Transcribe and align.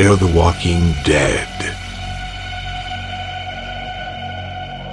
Fear 0.00 0.16
the 0.16 0.34
Walking 0.34 0.94
Dead. 1.04 1.46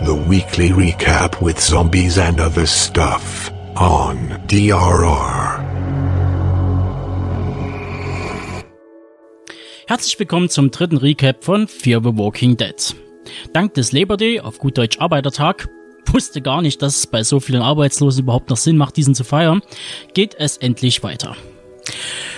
The 0.05 0.13
weekly 0.13 0.71
recap 0.71 1.41
with 1.41 1.61
zombies 1.61 2.17
and 2.17 2.41
other 2.41 2.67
stuff 2.67 3.49
on 3.77 4.17
DRR. 4.47 5.63
Herzlich 9.87 10.19
willkommen 10.19 10.49
zum 10.49 10.71
dritten 10.71 10.97
Recap 10.97 11.41
von 11.41 11.69
Fear 11.69 12.01
the 12.03 12.17
Walking 12.17 12.57
Dead. 12.57 12.93
Dank 13.53 13.75
des 13.75 13.93
Labor 13.93 14.17
Day, 14.17 14.41
auf 14.41 14.59
gut 14.59 14.77
Deutsch 14.77 14.99
Arbeitertag, 14.99 15.69
wusste 16.07 16.41
gar 16.41 16.61
nicht, 16.61 16.81
dass 16.81 16.97
es 16.97 17.07
bei 17.07 17.23
so 17.23 17.39
vielen 17.39 17.61
Arbeitslosen 17.61 18.23
überhaupt 18.23 18.49
noch 18.49 18.57
Sinn 18.57 18.75
macht, 18.75 18.97
diesen 18.97 19.15
zu 19.15 19.23
feiern, 19.23 19.61
geht 20.13 20.35
es 20.37 20.57
endlich 20.57 21.01
weiter. 21.01 21.37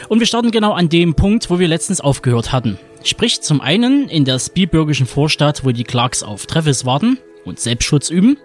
Und 0.10 0.20
wir 0.20 0.26
starten 0.26 0.50
genau 0.50 0.74
an 0.74 0.90
dem 0.90 1.14
Punkt, 1.14 1.50
wo 1.52 1.60
wir 1.60 1.68
letztens 1.68 2.02
aufgehört 2.02 2.52
hatten. 2.52 2.80
Sprich 3.04 3.42
zum 3.42 3.62
einen 3.62 4.10
in 4.10 4.26
der 4.26 4.40
spielbürgischen 4.40 5.06
Vorstadt, 5.06 5.64
wo 5.64 5.72
die 5.72 5.84
Clarks 5.84 6.24
auf 6.24 6.48
Treffes 6.48 6.84
warten 6.84 7.20
und 7.46 7.60
Selbstschutz 7.60 8.10
üben. 8.10 8.38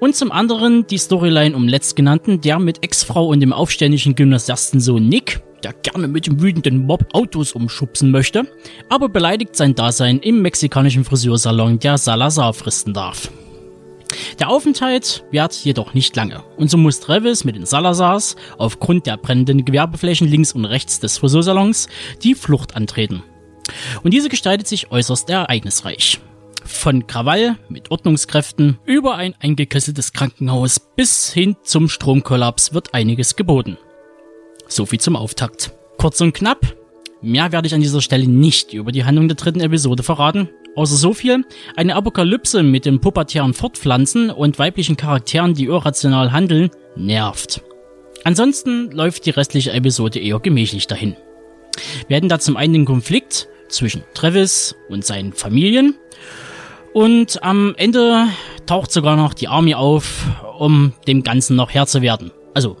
Und 0.00 0.14
zum 0.14 0.30
anderen 0.30 0.86
die 0.86 0.98
Storyline 0.98 1.56
um 1.56 1.66
letztgenannten, 1.66 2.40
der 2.40 2.58
mit 2.60 2.84
Ex-Frau 2.84 3.26
und 3.26 3.40
dem 3.40 3.52
aufständischen 3.52 4.14
Gymnasiastensohn 4.14 5.06
Nick, 5.08 5.40
der 5.64 5.72
gerne 5.72 6.08
mit 6.08 6.26
dem 6.26 6.40
wütenden 6.40 6.86
Mob 6.86 7.06
Autos 7.12 7.52
umschubsen 7.52 8.10
möchte, 8.10 8.46
aber 8.88 9.08
beleidigt 9.08 9.56
sein 9.56 9.74
Dasein 9.74 10.20
im 10.20 10.42
mexikanischen 10.42 11.04
Friseursalon 11.04 11.78
der 11.80 11.98
Salazar 11.98 12.54
fristen 12.54 12.94
darf. 12.94 13.30
Der 14.38 14.48
Aufenthalt 14.48 15.24
währt 15.30 15.54
jedoch 15.54 15.94
nicht 15.94 16.14
lange 16.16 16.42
und 16.56 16.70
so 16.70 16.76
muss 16.76 17.00
Travis 17.00 17.44
mit 17.44 17.56
den 17.56 17.66
Salazars 17.66 18.36
aufgrund 18.58 19.06
der 19.06 19.16
brennenden 19.16 19.64
Gewerbeflächen 19.64 20.28
links 20.28 20.52
und 20.52 20.64
rechts 20.64 21.00
des 21.00 21.18
Friseursalons 21.18 21.88
die 22.22 22.34
Flucht 22.34 22.76
antreten. 22.76 23.22
Und 24.02 24.12
diese 24.12 24.28
gestaltet 24.28 24.68
sich 24.68 24.90
äußerst 24.90 25.30
ereignisreich. 25.30 26.20
Von 26.64 27.06
Krawall 27.06 27.56
mit 27.68 27.90
Ordnungskräften 27.90 28.78
über 28.84 29.16
ein 29.16 29.34
eingekesseltes 29.38 30.12
Krankenhaus 30.12 30.80
bis 30.80 31.32
hin 31.32 31.56
zum 31.62 31.88
Stromkollaps 31.88 32.72
wird 32.72 32.94
einiges 32.94 33.36
geboten. 33.36 33.76
So 34.66 34.86
viel 34.86 35.00
zum 35.00 35.14
Auftakt. 35.14 35.72
Kurz 35.98 36.20
und 36.20 36.32
knapp, 36.32 36.74
mehr 37.20 37.52
werde 37.52 37.66
ich 37.66 37.74
an 37.74 37.82
dieser 37.82 38.00
Stelle 38.00 38.26
nicht 38.26 38.72
über 38.72 38.92
die 38.92 39.04
Handlung 39.04 39.28
der 39.28 39.36
dritten 39.36 39.60
Episode 39.60 40.02
verraten, 40.02 40.48
Außer 40.76 40.96
so 40.96 41.14
viel, 41.14 41.44
eine 41.76 41.94
Apokalypse 41.94 42.62
mit 42.62 42.84
dem 42.84 43.00
pubertären 43.00 43.54
Fortpflanzen 43.54 44.30
und 44.30 44.58
weiblichen 44.58 44.96
Charakteren, 44.96 45.54
die 45.54 45.66
irrational 45.66 46.32
handeln, 46.32 46.70
nervt. 46.96 47.62
Ansonsten 48.24 48.90
läuft 48.90 49.26
die 49.26 49.30
restliche 49.30 49.72
Episode 49.72 50.18
eher 50.18 50.40
gemächlich 50.40 50.86
dahin. 50.86 51.16
Wir 52.08 52.16
hätten 52.16 52.28
da 52.28 52.38
zum 52.38 52.56
einen 52.56 52.72
den 52.72 52.84
Konflikt 52.84 53.48
zwischen 53.68 54.02
Travis 54.14 54.74
und 54.88 55.04
seinen 55.04 55.32
Familien 55.32 55.96
und 56.92 57.42
am 57.42 57.74
Ende 57.76 58.28
taucht 58.66 58.92
sogar 58.92 59.16
noch 59.16 59.34
die 59.34 59.48
Army 59.48 59.74
auf, 59.74 60.24
um 60.58 60.92
dem 61.06 61.22
Ganzen 61.22 61.56
noch 61.56 61.70
Herr 61.70 61.86
zu 61.86 62.02
werden. 62.02 62.30
Also 62.54 62.76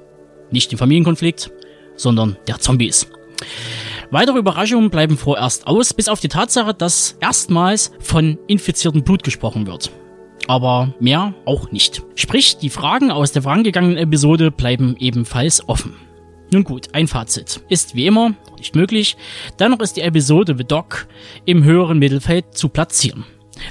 nicht 0.50 0.70
den 0.70 0.78
Familienkonflikt, 0.78 1.50
sondern 1.96 2.36
der 2.46 2.58
Zombies. 2.60 3.08
Weitere 4.10 4.38
Überraschungen 4.38 4.90
bleiben 4.90 5.16
vorerst 5.16 5.66
aus, 5.66 5.94
bis 5.94 6.08
auf 6.08 6.20
die 6.20 6.28
Tatsache, 6.28 6.74
dass 6.74 7.16
erstmals 7.20 7.92
von 8.00 8.38
infiziertem 8.46 9.02
Blut 9.02 9.22
gesprochen 9.22 9.66
wird. 9.66 9.90
Aber 10.46 10.94
mehr 11.00 11.34
auch 11.46 11.70
nicht. 11.70 12.02
Sprich, 12.14 12.58
die 12.58 12.70
Fragen 12.70 13.10
aus 13.10 13.32
der 13.32 13.42
vorangegangenen 13.42 13.96
Episode 13.96 14.50
bleiben 14.50 14.96
ebenfalls 14.98 15.68
offen. 15.68 15.96
Nun 16.52 16.64
gut, 16.64 16.88
ein 16.92 17.08
Fazit. 17.08 17.62
Ist 17.68 17.94
wie 17.94 18.06
immer 18.06 18.34
nicht 18.58 18.76
möglich. 18.76 19.16
Dennoch 19.58 19.80
ist 19.80 19.96
die 19.96 20.02
Episode 20.02 20.54
The 20.56 20.64
Dog 20.64 21.06
im 21.46 21.64
höheren 21.64 21.98
Mittelfeld 21.98 22.56
zu 22.56 22.68
platzieren. 22.68 23.24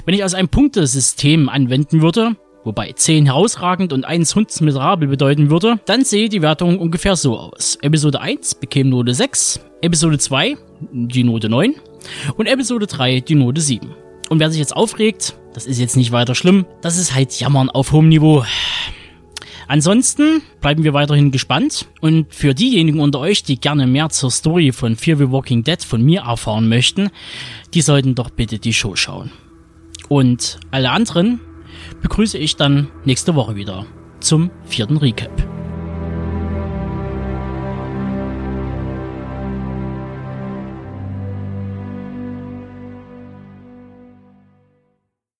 Wenn 0.04 0.14
ich 0.14 0.22
also 0.22 0.36
ein 0.36 0.48
Punktesystem 0.48 1.48
anwenden 1.48 2.02
würde, 2.02 2.36
wobei 2.64 2.92
10 2.92 3.26
herausragend 3.26 3.92
und 3.92 4.04
1 4.04 4.34
hundsmiserabel 4.34 5.08
bedeuten 5.08 5.50
würde, 5.50 5.78
dann 5.86 6.04
sehe 6.04 6.28
die 6.28 6.42
Wertung 6.42 6.78
ungefähr 6.78 7.16
so 7.16 7.38
aus. 7.38 7.78
Episode 7.82 8.20
1 8.20 8.56
bekäme 8.56 8.90
Note 8.90 9.14
6, 9.14 9.60
Episode 9.82 10.18
2 10.18 10.56
die 10.92 11.24
Note 11.24 11.48
9 11.48 11.74
und 12.36 12.46
Episode 12.46 12.86
3 12.86 13.20
die 13.20 13.34
Note 13.34 13.60
7. 13.60 13.94
Und 14.30 14.40
wer 14.40 14.50
sich 14.50 14.58
jetzt 14.58 14.74
aufregt, 14.74 15.36
das 15.52 15.66
ist 15.66 15.78
jetzt 15.78 15.96
nicht 15.96 16.12
weiter 16.12 16.34
schlimm, 16.34 16.66
das 16.80 16.98
ist 16.98 17.14
halt 17.14 17.38
Jammern 17.38 17.70
auf 17.70 17.92
hohem 17.92 18.08
Niveau. 18.08 18.44
Ansonsten 19.66 20.42
bleiben 20.60 20.84
wir 20.84 20.92
weiterhin 20.92 21.30
gespannt 21.30 21.86
und 22.00 22.32
für 22.34 22.54
diejenigen 22.54 23.00
unter 23.00 23.20
euch, 23.20 23.42
die 23.42 23.58
gerne 23.58 23.86
mehr 23.86 24.10
zur 24.10 24.30
Story 24.30 24.72
von 24.72 24.96
Fear 24.96 25.16
the 25.16 25.30
Walking 25.30 25.64
Dead 25.64 25.82
von 25.82 26.02
mir 26.02 26.22
erfahren 26.22 26.68
möchten, 26.68 27.10
die 27.72 27.80
sollten 27.80 28.14
doch 28.14 28.30
bitte 28.30 28.58
die 28.58 28.74
Show 28.74 28.94
schauen. 28.96 29.30
Und 30.08 30.58
alle 30.70 30.90
anderen 30.90 31.40
begrüße 32.02 32.38
ich 32.38 32.56
dann 32.56 32.88
nächste 33.04 33.34
Woche 33.34 33.56
wieder 33.56 33.86
zum 34.20 34.50
vierten 34.66 34.96
Recap. 34.96 35.53